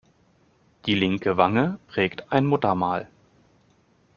Die 0.87 0.95
linke 0.95 1.37
Wange 1.37 1.77
prägte 1.91 2.31
ein 2.31 2.47
Muttermal. 2.47 3.07